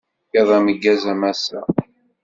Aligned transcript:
Iḍ 0.39 0.49
ameggaz 0.57 1.03
a 1.11 1.15
massa. 1.21 1.61